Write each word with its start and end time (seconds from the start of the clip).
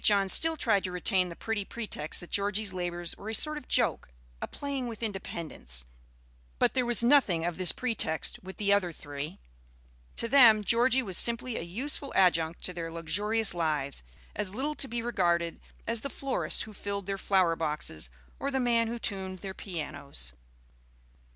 John 0.03 0.29
still 0.29 0.57
tried 0.57 0.83
to 0.85 0.91
retain 0.91 1.29
the 1.29 1.35
pretty 1.35 1.63
pretext 1.63 2.21
that 2.21 2.31
Georgie's 2.31 2.73
labors 2.73 3.15
were 3.17 3.29
a 3.29 3.35
sort 3.35 3.59
of 3.59 3.67
joke, 3.67 4.09
a 4.41 4.47
playing 4.47 4.87
with 4.87 5.03
independence; 5.03 5.85
but 6.57 6.73
there 6.73 6.87
was 6.87 7.03
nothing 7.03 7.45
of 7.45 7.55
this 7.59 7.71
pretext 7.71 8.39
with 8.41 8.57
the 8.57 8.73
other 8.73 8.91
three. 8.91 9.37
To 10.15 10.27
them, 10.27 10.63
Georgie 10.63 11.03
was 11.03 11.19
simply 11.19 11.55
a 11.55 11.61
useful 11.61 12.11
adjunct 12.15 12.63
to 12.63 12.73
their 12.73 12.91
luxurious 12.91 13.53
lives, 13.53 14.01
as 14.35 14.55
little 14.55 14.73
to 14.73 14.87
be 14.87 15.03
regarded 15.03 15.59
as 15.85 16.01
the 16.01 16.09
florist 16.09 16.63
who 16.63 16.73
filled 16.73 17.05
their 17.05 17.19
flower 17.19 17.55
boxes 17.55 18.09
or 18.39 18.49
the 18.49 18.59
man 18.59 18.87
who 18.87 18.97
tuned 18.97 19.41
their 19.41 19.53
pianos. 19.53 20.33